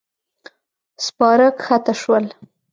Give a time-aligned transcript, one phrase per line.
[1.05, 2.25] سپاره کښته شول.